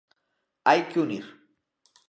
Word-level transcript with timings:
Hai 0.67 0.81
que 0.89 0.97
unir. 1.05 1.25